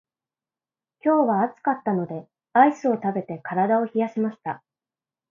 [1.03, 4.63] 今日は暑かったのでアイスを食べて体を冷やしました。